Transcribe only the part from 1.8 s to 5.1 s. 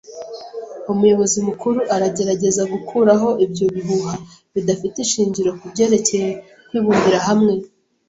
aragerageza gukuraho ibyo bihuha bidafite